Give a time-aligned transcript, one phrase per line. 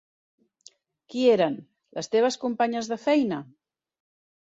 [1.11, 1.59] Qui eren,
[1.99, 3.43] les teves companyes de feina?